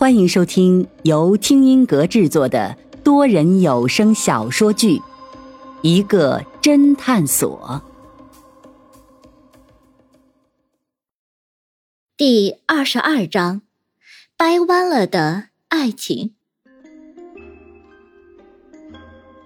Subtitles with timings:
[0.00, 4.96] 欢迎收听由听音阁制作的多人有声小说剧
[5.82, 7.82] 《一个侦探所》
[12.16, 13.60] 第二十二章：
[14.38, 16.32] 掰弯了的爱情。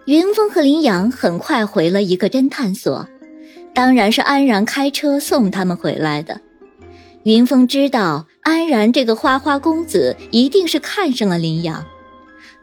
[0.07, 3.09] 云峰和林阳很快回了一个侦探所，
[3.75, 6.41] 当然是安然开车送他们回来的。
[7.25, 11.85] 云峰知道安然这个花花公子一定是看上了林阳，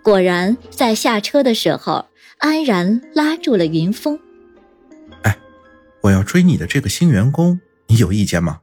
[0.03, 2.05] 果然在下车的时候，
[2.37, 4.19] 安然拉住了云峰。
[5.23, 5.35] 哎，
[6.01, 8.59] 我要追你的这个新员工，你有意见吗？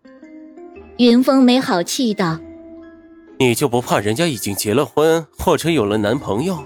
[0.98, 2.38] 云峰没好气道
[3.38, 6.64] ：“你就不怕人家已经结了婚或者有了男朋友？”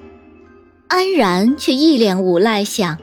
[0.88, 2.98] 安然却一脸无赖相：“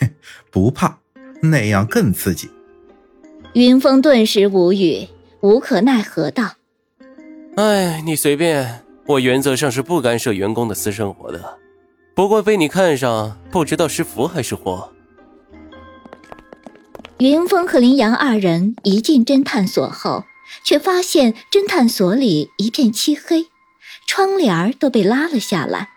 [0.00, 0.10] 哼，
[0.50, 0.98] 不怕，
[1.40, 2.50] 那样更刺激。”
[3.54, 5.06] 云峰顿时无语。
[5.42, 6.56] 无可奈何道
[7.56, 11.58] ：“哎，你随便，我原则上是不干涉员工的私生活的。
[12.14, 14.92] 不过被你看上，不知道是福还是祸。”
[17.18, 20.24] 云峰和林阳二人一进侦探所后，
[20.64, 23.46] 却发现侦探所里一片漆黑，
[24.06, 25.88] 窗帘都被拉了下来，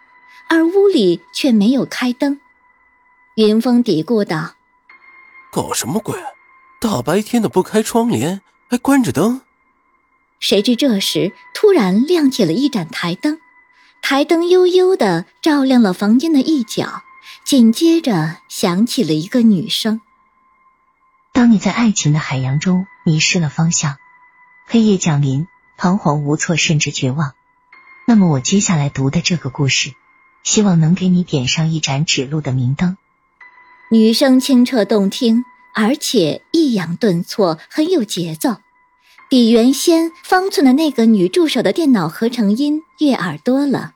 [0.50, 2.40] 而屋里却没有开灯。
[3.36, 4.54] 云峰嘀咕道
[5.52, 6.18] ：“搞什么鬼？
[6.80, 9.42] 大白天的不开窗帘？”还关着灯，
[10.40, 13.40] 谁知这时突然亮起了一盏台灯，
[14.02, 17.04] 台灯悠悠的照亮了房间的一角，
[17.46, 20.02] 紧接着响起了一个女声
[21.34, 23.98] ：“当你在爱情的海洋中迷失了方向，
[24.66, 27.36] 黑夜降临，彷徨无措，甚至绝望，
[28.06, 29.94] 那么我接下来读的这个故事，
[30.44, 32.98] 希望能给你点上一盏指路的明灯。”
[33.92, 35.46] 女声清澈动听。
[35.74, 38.58] 而且抑扬顿挫，很有节奏，
[39.30, 43.94] 比原先方寸的那个女助手的电脑合成音悦耳多了。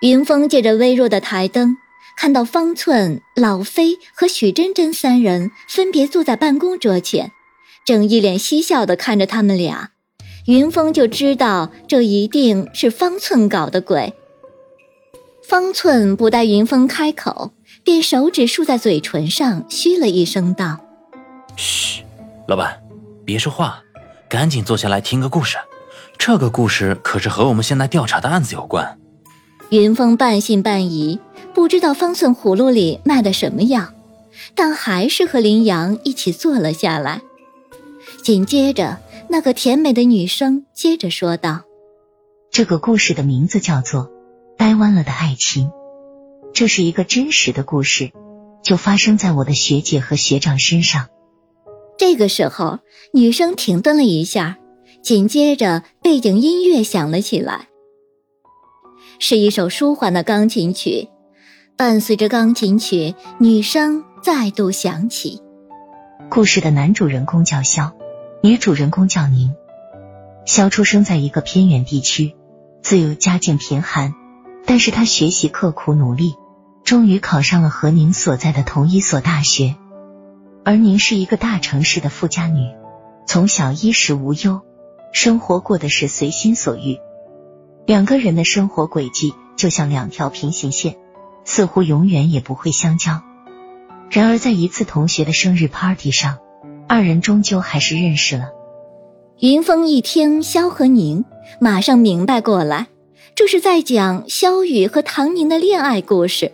[0.00, 1.76] 云峰借着微弱的台灯，
[2.16, 7.32] 看到方寸、老飞和许真真三人分别坐在办公桌前，
[7.84, 9.90] 正一脸嬉笑的看着他们俩。
[10.46, 14.14] 云峰就知道这一定是方寸搞的鬼。
[15.48, 17.52] 方寸不待云峰开口。
[17.82, 20.78] 便手指竖在嘴唇上，嘘了一声，道
[21.56, 22.02] ：“嘘，
[22.46, 22.78] 老板，
[23.24, 23.80] 别说话，
[24.28, 25.56] 赶紧坐下来听个故事。
[26.18, 28.98] 这个故事可是和我们现在调查的案子有关。”
[29.70, 31.18] 云峰半信半疑，
[31.54, 33.86] 不知道方寸葫芦里卖的什么药，
[34.54, 37.22] 但还是和林阳一起坐了下来。
[38.22, 38.98] 紧接着，
[39.30, 41.62] 那个甜美的女生接着说道
[42.52, 44.02] ：“这个故事的名字叫做
[44.58, 45.68] 《掰弯了的爱情》。”
[46.52, 48.10] 这是一个真实的故事，
[48.62, 51.08] 就发生在我的学姐和学长身上。
[51.96, 52.80] 这个时候，
[53.12, 54.58] 女生停顿了一下，
[55.02, 57.68] 紧接着背景音乐响了起来，
[59.18, 61.08] 是一首舒缓的钢琴曲。
[61.76, 65.40] 伴随着钢琴曲，女声再度响起。
[66.28, 67.92] 故事的男主人公叫肖，
[68.42, 69.54] 女主人公叫宁。
[70.44, 72.34] 肖出生在一个偏远地区，
[72.82, 74.14] 自幼家境贫寒，
[74.68, 76.36] 但是他学习刻苦努力。
[76.84, 79.74] 终于考上了和宁所在的同一所大学，
[80.64, 82.70] 而宁是一个大城市的富家女，
[83.26, 84.62] 从小衣食无忧，
[85.12, 86.96] 生活过的是随心所欲。
[87.84, 90.96] 两个人的生活轨迹就像两条平行线，
[91.44, 93.20] 似乎永远也不会相交。
[94.08, 96.38] 然而，在一次同学的生日 party 上，
[96.88, 98.48] 二人终究还是认识了。
[99.40, 101.26] 云峰一听萧和宁，
[101.60, 102.86] 马上明白过来，
[103.38, 106.50] 这是在讲萧雨和唐宁的恋爱故事。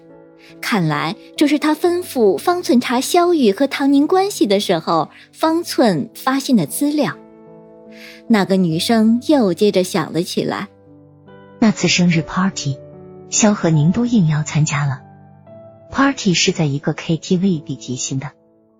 [0.60, 7.16] 看来这是他吩咐方寸查萧雨和唐宁关系的时候，方寸发现的资料。
[8.28, 10.68] 那个女生又接着想了起来。
[11.58, 12.76] 那次生日 party，
[13.30, 15.00] 萧和宁都应邀参加了。
[15.90, 18.32] party 是在一个 KTV 里举行的。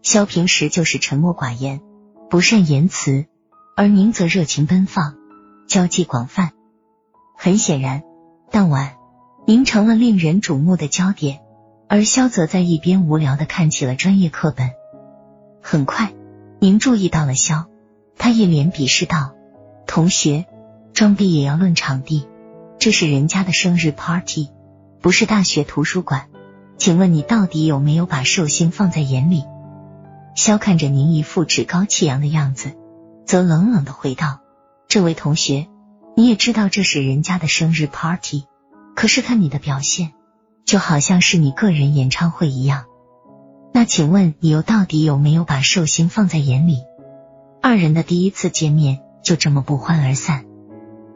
[0.02, 1.80] 萧平时就是沉默寡言，
[2.28, 3.24] 不善言辞，
[3.74, 5.14] 而宁则热情奔放，
[5.66, 6.52] 交际广泛。
[7.34, 8.02] 很显然，
[8.50, 8.96] 当晚
[9.46, 11.40] 您成了令人瞩目的焦点。
[11.86, 14.70] 而肖则在一边无聊的看起了专业课本。
[15.62, 16.12] 很快，
[16.58, 17.66] 您注意到了肖，
[18.16, 19.34] 他一脸鄙视道
[19.86, 20.46] ：“同学，
[20.94, 22.26] 装逼也要论场地，
[22.78, 24.48] 这是人家的生日 party，
[25.02, 26.28] 不是大学图书馆。
[26.78, 29.44] 请问你到底有没有把寿星放在眼里？”
[30.34, 32.72] 肖看着您一副趾高气扬的样子，
[33.26, 34.40] 则冷冷的回道
[34.88, 35.68] ：“这位同学，
[36.16, 38.44] 你也知道这是人家的生日 party，
[38.94, 40.12] 可是看你的表现。”
[40.64, 42.86] 就好像是你个人演唱会一样，
[43.74, 46.78] 那请问你又到底有没有把寿星放在眼里？
[47.60, 50.46] 二人的第一次见面就这么不欢而散，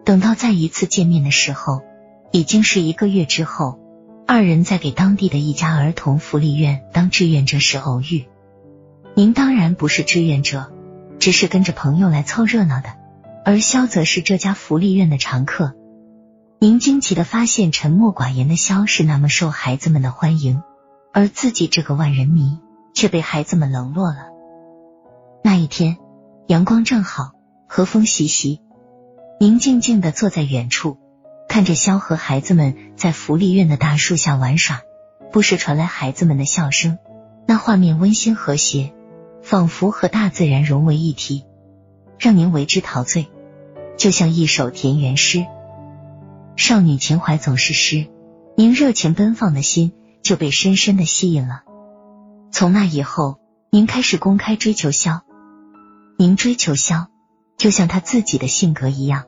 [0.05, 1.81] 等到再一次见面的时候，
[2.31, 3.81] 已经是一个月之后。
[4.27, 8.27] 二人在给当地的一家儿童福利院当志愿者时偶遇。
[9.15, 10.71] 您当然不是志愿者，
[11.19, 12.91] 只是跟着朋友来凑热闹的。
[13.49, 15.75] 而萧则是这家福利院的常客。
[16.61, 20.63] 您惊奇的发现，沉默寡言的萧是那么受孩子们的欢迎，
[21.15, 22.59] 而自己这个万人迷
[22.95, 24.27] 却被孩子们冷落了。
[25.43, 25.97] 那一天，
[26.47, 27.33] 阳光正好，
[27.67, 28.61] 和风习习，
[29.41, 30.99] 您静静的坐在远处。
[31.49, 34.83] 看着萧和孩子们在福利院的大树下玩耍，
[35.33, 36.99] 不时传来孩子们的笑声，
[37.47, 38.93] 那画面温馨和谐，
[39.43, 41.47] 仿佛和大自然融为一体，
[42.19, 43.27] 让您为之陶醉，
[43.99, 45.45] 就像一首田园诗。
[46.57, 48.07] 少女情怀总是诗，
[48.57, 49.93] 您热情奔放的心
[50.23, 51.63] 就被深深的吸引了。
[52.51, 53.39] 从那以后，
[53.71, 55.23] 您开始公开追求萧，
[56.17, 57.09] 您追求萧，
[57.57, 59.25] 就像他自己的性格一样。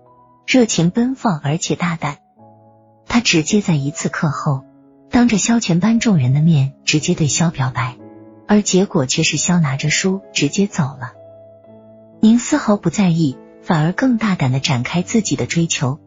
[0.46, 2.18] 热情奔放，而且大胆。
[3.06, 4.64] 他直接在一次课后，
[5.10, 7.96] 当着萧全班众人的面，直接对萧表白，
[8.46, 11.12] 而结果却是萧拿着书直接走了。
[12.20, 13.36] 您丝毫不在意，
[13.70, 16.00] 反而更大胆的展开自己的追求。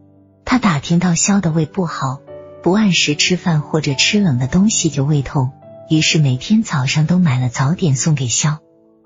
[0.44, 2.20] 他打听到肖的胃不好，
[2.62, 5.52] 不按时吃饭或者吃冷的东西就胃痛，
[5.90, 8.60] 于是每天早上都买了早点送给肖。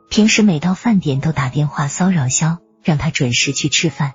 [0.10, 4.14] 平时每到饭点都打电话骚扰肖，让他准时去吃饭。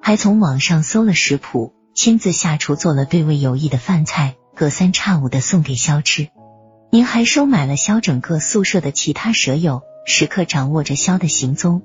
[0.00, 6.28] 还从网上搜了食谱，亲自下厨做了对胃有益的饭菜，隔三差五的送给肖吃。
[6.92, 11.82] 您还收买了肖整个宿舍的其他舍友，时刻掌握着肖的行踪，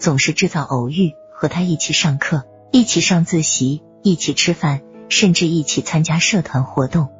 [0.00, 4.80] 总是制造偶遇，和他一起上课，一起上自习，一起吃饭，
[5.10, 7.10] 甚至一起参加社团活动。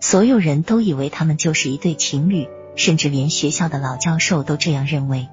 [0.00, 5.28] 所有人都以为他们就是一对情侣，甚至连学校的老教授都这样认为。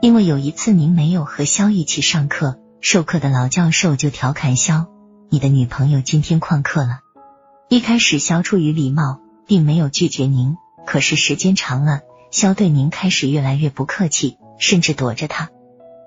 [0.00, 2.58] 因为有一次您没有和肖一起上课。
[2.82, 4.86] 授课的老教授就调侃肖
[5.28, 7.00] ：“你的女朋友今天旷课了。”
[7.68, 12.00] 一开始肖出于礼貌，并没有拒绝您，可是时间长了，
[12.30, 15.50] 肖对您开始越来越不客气，甚至躲着他。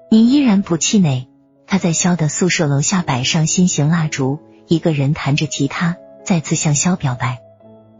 [0.10, 1.28] 您依然不气馁，
[1.68, 7.42] 他在肖的宿舍楼下摆上心形蜡烛，一个人弹着吉他，再次向肖表白。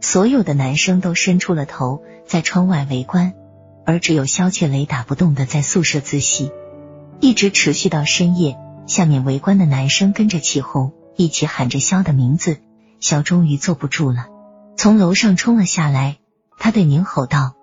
[0.00, 3.32] 所有的男生都伸出了头，在窗外围观，
[3.86, 6.50] 而只有肖却雷打不动的在宿舍自习，
[7.20, 8.58] 一直持续到深夜。
[8.86, 12.58] 下面围观的男生跟着起哄，一起喊着肖的名字。
[13.00, 14.26] 肖终于坐不住了，
[14.76, 16.18] 从楼上冲了下来。
[16.58, 17.54] 他对宁吼道：“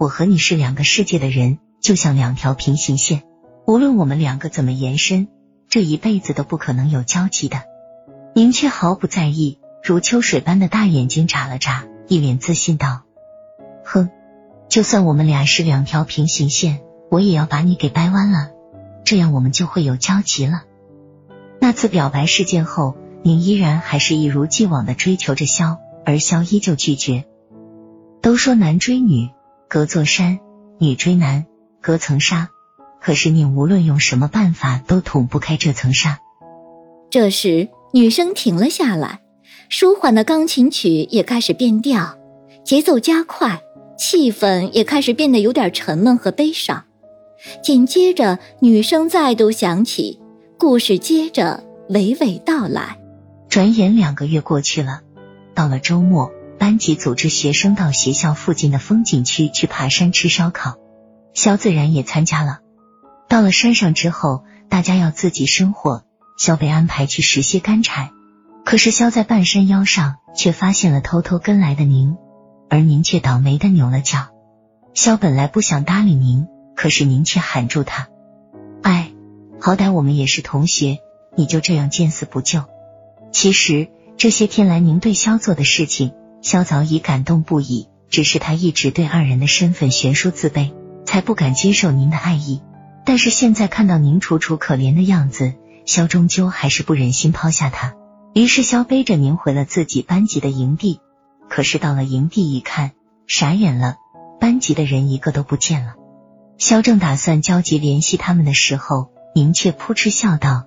[0.00, 3.22] 我和你是两个世界的人，就像两条平行线。
[3.66, 5.28] 无论我们两个怎么延伸，
[5.70, 7.62] 这一辈子都不可能有交集的。”
[8.34, 13.02] 您却毫不在意，如秋水般的大眼睛眨了眨，一脸自信道
[13.84, 14.08] ：“哼，
[14.68, 16.80] 就算我们俩是两条平行线，
[17.10, 18.50] 我也要把你给掰弯了，
[19.04, 20.62] 这样我们就会有交集了。”
[21.60, 27.24] 那次表白事件后，您依然还是一如既往的追求着萧，而萧依旧拒绝。
[28.22, 29.30] 都说男追女
[29.68, 30.38] 隔座山，
[30.78, 31.46] 女追男
[31.80, 32.48] 隔层纱，
[33.00, 36.20] 可是你无论用什么办法都捅不开这层纱。
[37.10, 39.20] 这时，女生停了下来，
[39.68, 42.16] 舒缓的钢琴曲也开始变调，
[42.64, 43.60] 节奏加快，
[43.98, 46.84] 气氛也开始变得有点沉闷和悲伤。
[47.62, 50.20] 紧接着，女声再度响起。
[50.58, 52.98] 故事接着娓娓道来。
[53.48, 55.00] 转眼两个月过去了，
[55.54, 60.76] 到了周末，班级组织学生到学校附近的风景区去爬山吃烧烤，
[61.32, 62.58] 肖自然也参加了。
[63.30, 66.02] 到了山上之后，大家要自己生火，
[66.36, 68.10] 肖被安排去拾些干柴。
[68.64, 72.16] 可是肖在半山腰上却发现了偷偷跟来的您，
[72.68, 74.30] 而您却倒霉的扭了脚。
[74.94, 78.08] 肖本来不想搭理您，可是您却喊住他。
[78.82, 79.12] 哎
[79.60, 80.98] 好歹我们也是同学，
[81.36, 82.64] 你就这样见死不救？
[83.30, 86.10] 其实这些天来您对肖做的事情，
[86.42, 90.72] 肖早已感动不已，只是他一直对二人的身份悬殊自卑，
[91.06, 92.60] 才不敢接受您的爱意。
[93.04, 95.54] 但是现在看到宁楚楚可怜的样子，
[95.86, 97.94] 肖终究还是不忍心抛下他。
[98.34, 101.00] 于是肖背着您回了自己班级的营地。
[101.48, 102.92] 可是到了营地一看，
[103.26, 103.96] 傻眼了，
[104.40, 105.94] 班级的人一个都不见了。
[106.58, 109.10] 肖正打算焦急联系他们的时候。
[109.32, 110.64] 您却扑哧笑道：“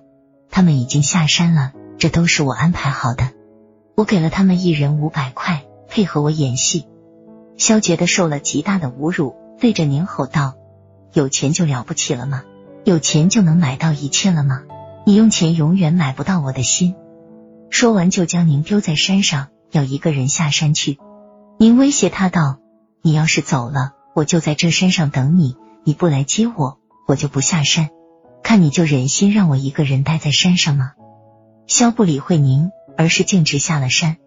[0.50, 3.28] 他们已经下山了，这都是我安排好的。
[3.94, 6.86] 我给了他们一人五百块，配合我演戏。”
[7.58, 10.54] 肖觉得受了极大的侮辱，对着您吼道
[11.14, 12.42] ：“有钱就了不起了吗？
[12.84, 14.62] 有钱就能买到一切了吗？
[15.06, 16.96] 你用钱永远买不到我的心。”
[17.70, 20.98] 说完就将您丢在山上，要一个人下山去。
[21.58, 22.58] 您威胁他道
[23.00, 27.88] ：“你要是走了，我就在这山上等你；你不来接我，我就不下山。”
[28.42, 30.92] 看你就忍心让我一个人待在山上吗？
[31.66, 34.18] 萧不理会宁，而是径直下了山。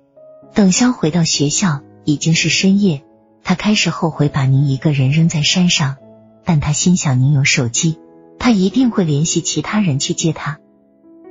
[0.56, 3.04] 等萧回到学校，已经是深夜。
[3.44, 5.98] 他开始后悔把宁一个人扔在山上，
[6.48, 8.00] 但他心想宁有手机，
[8.40, 10.60] 他一定会联系其他人去接他。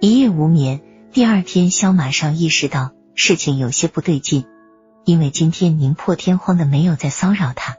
[0.02, 4.44] 一夜无眠，第二天肖马上意识到事情有些不对劲，
[5.06, 7.76] 因为今天宁破天荒的没有再骚扰他。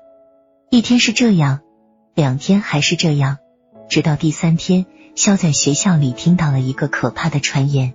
[0.72, 1.60] 一天是这样，
[2.16, 3.38] 两天还是这样，
[3.88, 7.94] 直到第三天，肖在学校里听到了一个可怕的传言。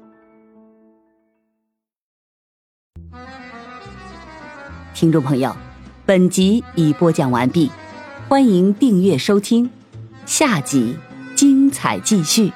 [4.94, 5.56] 听众朋友。
[6.04, 7.70] 本集已播讲完毕，
[8.32, 9.68] 欢迎订阅收听，
[10.24, 10.96] 下集
[11.36, 12.50] 精彩继续。